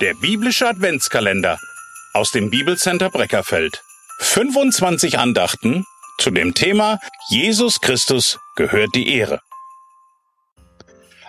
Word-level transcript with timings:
Der 0.00 0.14
biblische 0.14 0.68
Adventskalender 0.68 1.58
aus 2.12 2.30
dem 2.30 2.50
Bibelcenter 2.50 3.10
Breckerfeld. 3.10 3.82
25 4.20 5.18
Andachten 5.18 5.84
zu 6.18 6.30
dem 6.30 6.54
Thema 6.54 7.00
Jesus 7.30 7.80
Christus 7.80 8.38
gehört 8.54 8.94
die 8.94 9.12
Ehre. 9.12 9.40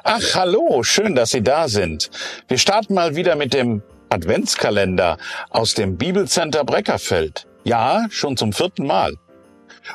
Ach, 0.03 0.21
hallo, 0.35 0.83
schön, 0.83 1.15
dass 1.15 1.31
Sie 1.31 1.41
da 1.41 1.67
sind. 1.67 2.11
Wir 2.47 2.59
starten 2.59 2.93
mal 2.93 3.15
wieder 3.15 3.35
mit 3.35 3.55
dem 3.55 3.81
Adventskalender 4.09 5.17
aus 5.49 5.73
dem 5.73 5.97
Bibelcenter 5.97 6.63
Breckerfeld. 6.63 7.47
Ja, 7.63 8.05
schon 8.11 8.37
zum 8.37 8.53
vierten 8.53 8.85
Mal. 8.85 9.15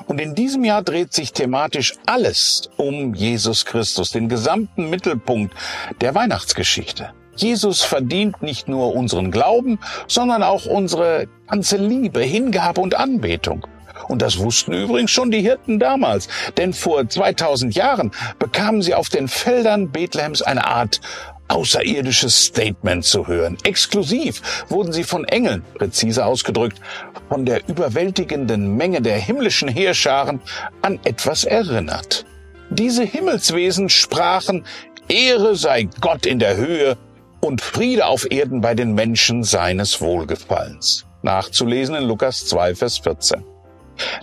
Und 0.06 0.20
in 0.20 0.34
diesem 0.34 0.64
Jahr 0.64 0.82
dreht 0.82 1.12
sich 1.12 1.32
thematisch 1.32 1.95
alles 2.06 2.70
um 2.77 3.14
Jesus 3.14 3.66
Christus, 3.66 4.11
den 4.11 4.29
gesamten 4.29 4.91
Mittelpunkt 4.91 5.54
der 6.00 6.16
Weihnachtsgeschichte. 6.16 7.14
Jesus 7.37 7.82
verdient 7.82 8.43
nicht 8.43 8.69
nur 8.69 8.95
unseren 8.95 9.31
Glauben, 9.31 9.79
sondern 10.07 10.43
auch 10.43 10.67
unsere 10.67 11.27
ganze 11.49 11.77
Liebe, 11.77 12.21
Hingabe 12.21 12.81
und 12.81 12.95
Anbetung. 12.95 13.67
Und 14.08 14.22
das 14.22 14.39
wussten 14.39 14.72
übrigens 14.72 15.11
schon 15.11 15.31
die 15.31 15.41
Hirten 15.41 15.79
damals, 15.79 16.29
denn 16.57 16.72
vor 16.72 17.08
2000 17.08 17.75
Jahren 17.75 18.11
bekamen 18.39 18.82
sie 18.82 18.94
auf 18.94 19.08
den 19.08 19.29
Feldern 19.29 19.91
Bethlehems 19.91 20.43
eine 20.43 20.67
Art 20.67 21.00
außerirdisches 21.49 22.46
Statement 22.46 23.05
zu 23.05 23.27
hören. 23.27 23.57
Exklusiv 23.64 24.64
wurden 24.69 24.93
sie 24.93 25.05
von 25.05 25.25
Engeln, 25.25 25.63
präzise 25.75 26.25
ausgedrückt, 26.25 26.80
von 27.29 27.44
der 27.44 27.69
überwältigenden 27.69 28.77
Menge 28.77 29.03
der 29.03 29.19
himmlischen 29.19 29.69
Heerscharen 29.69 30.41
an 30.82 30.99
etwas 31.05 31.44
erinnert. 31.44 32.25
Diese 32.70 33.05
Himmelswesen 33.05 33.89
sprachen, 33.89 34.64
Ehre 35.08 35.55
sei 35.55 35.89
Gott 36.00 36.25
in 36.25 36.39
der 36.39 36.56
Höhe 36.56 36.97
und 37.44 37.61
Friede 37.61 38.06
auf 38.06 38.30
Erden 38.30 38.62
bei 38.62 38.75
den 38.75 38.94
Menschen 38.94 39.44
seines 39.44 40.00
Wohlgefallens. 40.00 41.05
Nachzulesen 41.22 41.94
in 41.94 42.05
Lukas 42.05 42.46
2, 42.46 42.74
Vers 42.74 42.98
14. 42.98 43.44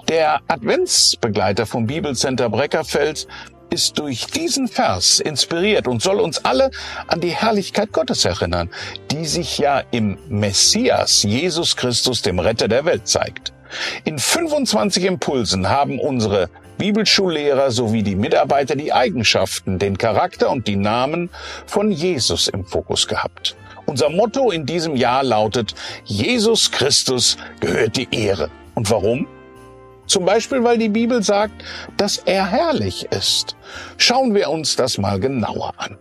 Der 0.09 0.39
Adventsbegleiter 0.47 1.67
vom 1.67 1.85
Bibelcenter 1.85 2.49
Breckerfeld 2.49 3.27
ist 3.69 3.99
durch 3.99 4.25
diesen 4.25 4.67
Vers 4.67 5.19
inspiriert 5.19 5.87
und 5.87 6.01
soll 6.01 6.19
uns 6.19 6.43
alle 6.43 6.71
an 7.07 7.21
die 7.21 7.29
Herrlichkeit 7.29 7.93
Gottes 7.93 8.25
erinnern, 8.25 8.71
die 9.11 9.25
sich 9.25 9.59
ja 9.59 9.83
im 9.91 10.17
Messias 10.27 11.21
Jesus 11.21 11.75
Christus, 11.75 12.23
dem 12.23 12.39
Retter 12.39 12.67
der 12.67 12.85
Welt, 12.85 13.07
zeigt. 13.07 13.53
In 14.03 14.17
25 14.17 15.05
Impulsen 15.05 15.69
haben 15.69 15.99
unsere 15.99 16.49
Bibelschullehrer 16.81 17.69
sowie 17.69 18.01
die 18.01 18.15
Mitarbeiter 18.15 18.75
die 18.75 18.91
Eigenschaften, 18.91 19.77
den 19.77 19.99
Charakter 19.99 20.49
und 20.49 20.65
die 20.67 20.77
Namen 20.77 21.29
von 21.67 21.91
Jesus 21.91 22.47
im 22.47 22.65
Fokus 22.65 23.07
gehabt. 23.07 23.55
Unser 23.85 24.09
Motto 24.09 24.49
in 24.49 24.65
diesem 24.65 24.95
Jahr 24.95 25.21
lautet, 25.21 25.75
Jesus 26.05 26.71
Christus 26.71 27.37
gehört 27.59 27.97
die 27.97 28.07
Ehre. 28.09 28.49
Und 28.73 28.89
warum? 28.89 29.27
Zum 30.07 30.25
Beispiel, 30.25 30.63
weil 30.63 30.79
die 30.79 30.89
Bibel 30.89 31.21
sagt, 31.21 31.63
dass 31.97 32.17
er 32.17 32.49
herrlich 32.49 33.05
ist. 33.11 33.55
Schauen 33.97 34.33
wir 34.33 34.49
uns 34.49 34.75
das 34.75 34.97
mal 34.97 35.19
genauer 35.19 35.73
an. 35.77 35.99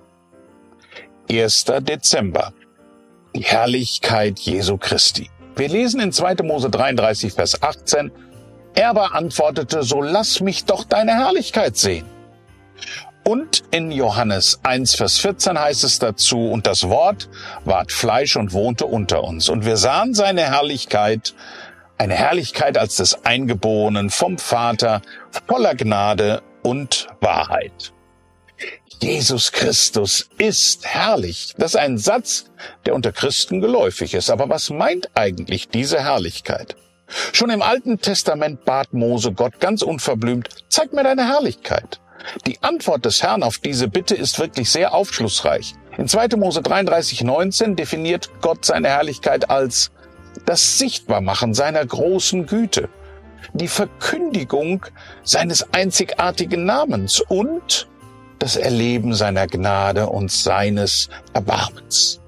1. 1.31 1.67
Dezember. 1.83 2.55
Die 3.37 3.43
Herrlichkeit 3.43 4.39
Jesu 4.39 4.79
Christi. 4.79 5.29
Wir 5.57 5.69
lesen 5.69 6.01
in 6.01 6.11
2. 6.11 6.37
Mose 6.43 6.71
33, 6.71 7.35
Vers 7.35 7.63
18, 7.63 8.11
er 8.75 8.91
aber 8.91 9.15
antwortete, 9.15 9.83
so 9.83 10.01
lass 10.01 10.41
mich 10.41 10.65
doch 10.65 10.85
deine 10.85 11.13
Herrlichkeit 11.13 11.77
sehen. 11.77 12.07
Und 13.25 13.63
in 13.71 13.93
Johannes 13.93 14.61
1, 14.63 14.95
Vers 14.95 15.19
14 15.19 15.59
heißt 15.59 15.85
es 15.85 15.99
dazu, 15.99 16.51
und 16.51 16.67
das 16.67 16.89
Wort 16.89 17.29
ward 17.65 17.93
Fleisch 17.93 18.37
und 18.37 18.53
wohnte 18.53 18.87
unter 18.87 19.23
uns. 19.23 19.49
Und 19.49 19.65
wir 19.65 19.77
sahen 19.77 20.15
seine 20.15 20.43
Herrlichkeit, 20.43 21.35
eine 21.99 22.15
Herrlichkeit 22.15 22.79
als 22.79 22.97
des 22.97 23.27
Eingeborenen 23.27 24.11
vom 24.11 24.39
Vater, 24.39 25.03
voller 25.47 25.75
Gnade 25.75 26.43
und 26.63 27.09
Wahrheit. 27.21 27.93
Jesus 29.03 29.53
Christus 29.53 30.29
ist 30.39 30.87
herrlich. 30.87 31.55
Das 31.57 31.75
ist 31.75 31.81
ein 31.81 31.99
Satz, 31.99 32.47
der 32.85 32.95
unter 32.95 33.13
Christen 33.13 33.61
geläufig 33.61 34.15
ist. 34.15 34.31
Aber 34.31 34.49
was 34.49 34.71
meint 34.71 35.09
eigentlich 35.15 35.69
diese 35.69 36.03
Herrlichkeit? 36.03 36.77
Schon 37.33 37.51
im 37.51 37.63
Alten 37.63 38.01
Testament 38.01 38.65
bat 38.65 38.93
Mose 38.93 39.33
Gott 39.33 39.61
ganz 39.61 39.83
unverblümt, 39.83 40.49
zeig 40.69 40.93
mir 40.93 41.05
deine 41.05 41.27
Herrlichkeit. 41.27 42.01
Die 42.47 42.63
Antwort 42.63 43.05
des 43.05 43.23
Herrn 43.23 43.43
auf 43.43 43.59
diese 43.59 43.89
Bitte 43.89 44.15
ist 44.15 44.39
wirklich 44.39 44.71
sehr 44.71 44.95
aufschlussreich. 44.95 45.75
In 45.97 46.07
2. 46.07 46.37
Mose 46.37 46.63
33, 46.63 47.25
19 47.25 47.77
definiert 47.77 48.31
Gott 48.41 48.65
seine 48.65 48.89
Herrlichkeit 48.89 49.51
als 49.51 49.91
das 50.47 50.79
Sichtbarmachen 50.79 51.55
seiner 51.55 51.85
großen 51.85 52.47
Güte, 52.47 52.89
die 53.53 53.69
Verkündigung 53.69 54.87
seines 55.23 55.73
einzigartigen 55.73 56.65
Namens 56.65 57.21
und 57.21 57.89
das 58.39 58.57
Erleben 58.57 59.15
seiner 59.15 59.47
Gnade 59.47 60.07
und 60.07 60.31
seines 60.31 61.09
Erbarmens. 61.35 62.20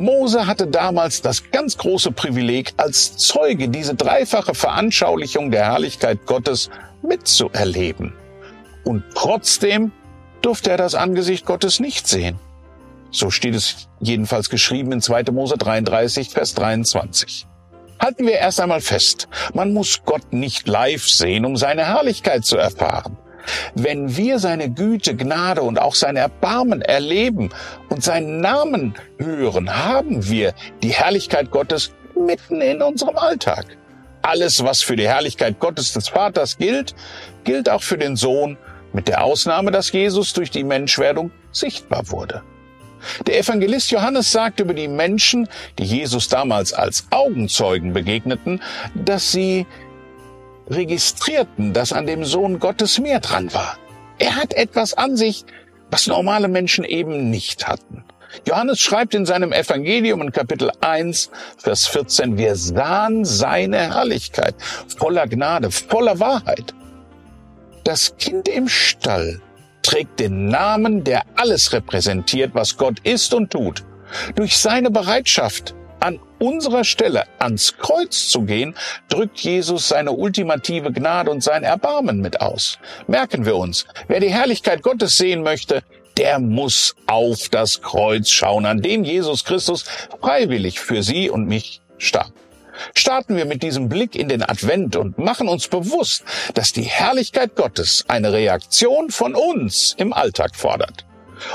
Mose 0.00 0.46
hatte 0.46 0.66
damals 0.66 1.20
das 1.20 1.50
ganz 1.50 1.76
große 1.76 2.12
Privileg, 2.12 2.72
als 2.78 3.18
Zeuge 3.18 3.68
diese 3.68 3.94
dreifache 3.94 4.54
Veranschaulichung 4.54 5.50
der 5.50 5.64
Herrlichkeit 5.66 6.24
Gottes 6.24 6.70
mitzuerleben. 7.02 8.14
Und 8.84 9.04
trotzdem 9.14 9.92
durfte 10.40 10.70
er 10.70 10.78
das 10.78 10.94
Angesicht 10.94 11.44
Gottes 11.44 11.80
nicht 11.80 12.08
sehen. 12.08 12.38
So 13.10 13.28
steht 13.28 13.54
es 13.54 13.88
jedenfalls 14.00 14.48
geschrieben 14.48 14.90
in 14.92 15.02
2. 15.02 15.24
Mose 15.32 15.58
33, 15.58 16.30
Vers 16.30 16.54
23. 16.54 17.46
Halten 18.00 18.26
wir 18.26 18.38
erst 18.38 18.58
einmal 18.58 18.80
fest, 18.80 19.28
man 19.52 19.74
muss 19.74 20.00
Gott 20.06 20.32
nicht 20.32 20.66
live 20.66 21.06
sehen, 21.06 21.44
um 21.44 21.58
seine 21.58 21.84
Herrlichkeit 21.84 22.46
zu 22.46 22.56
erfahren. 22.56 23.18
Wenn 23.74 24.16
wir 24.16 24.38
seine 24.38 24.70
Güte, 24.70 25.16
Gnade 25.16 25.62
und 25.62 25.80
auch 25.80 25.94
sein 25.94 26.16
Erbarmen 26.16 26.82
erleben 26.82 27.50
und 27.88 28.02
seinen 28.02 28.40
Namen 28.40 28.94
hören, 29.18 29.70
haben 29.76 30.28
wir 30.28 30.54
die 30.82 30.92
Herrlichkeit 30.92 31.50
Gottes 31.50 31.92
mitten 32.14 32.60
in 32.60 32.82
unserem 32.82 33.16
Alltag. 33.16 33.76
Alles, 34.22 34.62
was 34.64 34.82
für 34.82 34.96
die 34.96 35.08
Herrlichkeit 35.08 35.58
Gottes 35.60 35.92
des 35.92 36.08
Vaters 36.08 36.58
gilt, 36.58 36.94
gilt 37.44 37.70
auch 37.70 37.82
für 37.82 37.96
den 37.96 38.16
Sohn, 38.16 38.58
mit 38.92 39.08
der 39.08 39.22
Ausnahme, 39.24 39.70
dass 39.70 39.92
Jesus 39.92 40.32
durch 40.32 40.50
die 40.50 40.64
Menschwerdung 40.64 41.30
sichtbar 41.52 42.10
wurde. 42.10 42.42
Der 43.26 43.38
Evangelist 43.38 43.90
Johannes 43.90 44.30
sagt 44.30 44.60
über 44.60 44.74
die 44.74 44.88
Menschen, 44.88 45.48
die 45.78 45.84
Jesus 45.84 46.28
damals 46.28 46.72
als 46.72 47.06
Augenzeugen 47.10 47.92
begegneten, 47.92 48.60
dass 48.94 49.32
sie 49.32 49.66
registrierten, 50.70 51.72
dass 51.72 51.92
an 51.92 52.06
dem 52.06 52.24
Sohn 52.24 52.58
Gottes 52.58 52.98
mehr 52.98 53.20
dran 53.20 53.52
war. 53.52 53.76
Er 54.18 54.36
hat 54.36 54.54
etwas 54.54 54.94
an 54.94 55.16
sich, 55.16 55.44
was 55.90 56.06
normale 56.06 56.48
Menschen 56.48 56.84
eben 56.84 57.30
nicht 57.30 57.66
hatten. 57.66 58.04
Johannes 58.46 58.78
schreibt 58.78 59.14
in 59.14 59.26
seinem 59.26 59.52
Evangelium 59.52 60.22
in 60.22 60.30
Kapitel 60.30 60.70
1, 60.80 61.30
Vers 61.58 61.86
14, 61.88 62.38
wir 62.38 62.54
sahen 62.54 63.24
seine 63.24 63.94
Herrlichkeit, 63.94 64.54
voller 64.98 65.26
Gnade, 65.26 65.70
voller 65.70 66.20
Wahrheit. 66.20 66.72
Das 67.82 68.16
Kind 68.18 68.46
im 68.46 68.68
Stall 68.68 69.40
trägt 69.82 70.20
den 70.20 70.46
Namen, 70.46 71.02
der 71.02 71.22
alles 71.34 71.72
repräsentiert, 71.72 72.52
was 72.54 72.76
Gott 72.76 73.00
ist 73.00 73.34
und 73.34 73.50
tut. 73.50 73.84
Durch 74.36 74.58
seine 74.58 74.90
Bereitschaft, 74.90 75.74
an 76.00 76.18
unserer 76.38 76.84
Stelle 76.84 77.24
ans 77.38 77.76
Kreuz 77.78 78.28
zu 78.28 78.42
gehen, 78.42 78.74
drückt 79.08 79.38
Jesus 79.40 79.88
seine 79.88 80.12
ultimative 80.12 80.92
Gnade 80.92 81.30
und 81.30 81.42
sein 81.42 81.62
Erbarmen 81.62 82.20
mit 82.20 82.40
aus. 82.40 82.78
Merken 83.06 83.46
wir 83.46 83.56
uns, 83.56 83.86
wer 84.08 84.20
die 84.20 84.32
Herrlichkeit 84.32 84.82
Gottes 84.82 85.16
sehen 85.16 85.42
möchte, 85.42 85.82
der 86.16 86.38
muss 86.38 86.96
auf 87.06 87.48
das 87.48 87.82
Kreuz 87.82 88.28
schauen, 88.28 88.66
an 88.66 88.82
dem 88.82 89.04
Jesus 89.04 89.44
Christus 89.44 89.84
freiwillig 90.20 90.80
für 90.80 91.02
Sie 91.02 91.30
und 91.30 91.46
mich 91.46 91.80
starb. 91.98 92.32
Starten 92.94 93.36
wir 93.36 93.44
mit 93.44 93.62
diesem 93.62 93.88
Blick 93.88 94.16
in 94.16 94.28
den 94.28 94.42
Advent 94.42 94.96
und 94.96 95.18
machen 95.18 95.48
uns 95.48 95.68
bewusst, 95.68 96.24
dass 96.54 96.72
die 96.72 96.82
Herrlichkeit 96.82 97.54
Gottes 97.54 98.04
eine 98.08 98.32
Reaktion 98.32 99.10
von 99.10 99.34
uns 99.34 99.94
im 99.98 100.12
Alltag 100.12 100.56
fordert. 100.56 101.04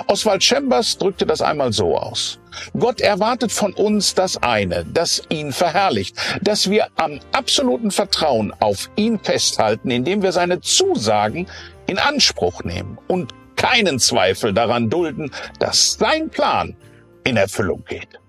Oswald 0.08 0.44
Chambers 0.44 0.98
drückte 0.98 1.26
das 1.26 1.42
einmal 1.42 1.74
so 1.74 1.98
aus. 1.98 2.40
Gott 2.78 3.02
erwartet 3.02 3.52
von 3.52 3.74
uns 3.74 4.16
das 4.16 4.38
eine, 4.42 4.86
das 4.86 5.22
ihn 5.30 5.52
verherrlicht, 5.52 6.16
dass 6.42 6.70
wir 6.70 6.88
am 6.96 7.20
absoluten 7.32 7.92
Vertrauen 7.92 8.54
auf 8.60 8.90
ihn 8.96 9.20
festhalten, 9.20 9.92
indem 9.92 10.22
wir 10.22 10.32
seine 10.32 10.62
Zusagen 10.62 11.48
in 11.88 12.00
Anspruch 12.00 12.64
nehmen 12.64 12.98
und 13.08 13.34
keinen 13.56 14.00
Zweifel 14.00 14.54
daran 14.54 14.90
dulden, 14.90 15.32
dass 15.60 15.94
sein 15.94 16.30
Plan 16.30 16.76
in 17.24 17.38
Erfüllung 17.38 17.84
geht. 17.88 18.20